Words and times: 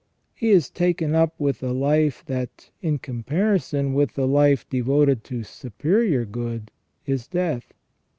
He 0.33 0.49
is 0.49 0.71
taken 0.71 1.13
up 1.13 1.39
with 1.39 1.61
a 1.61 1.73
life 1.73 2.23
that, 2.25 2.71
in 2.81 2.97
comparison 2.97 3.93
with 3.93 4.15
the 4.15 4.25
life 4.27 4.67
devoted 4.67 5.23
to 5.25 5.43
superior 5.43 6.25
good, 6.25 6.71
is 7.05 7.27
death. 7.27 7.71